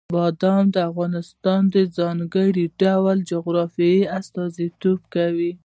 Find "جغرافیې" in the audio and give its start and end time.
3.31-4.09